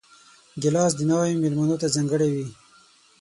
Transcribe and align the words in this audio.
ګیلاس 0.61 0.91
د 0.97 1.01
ناوې 1.09 1.33
مېلمنو 1.41 1.75
ته 1.81 1.87
ځانګړی 1.95 2.29
وي. 2.35 2.47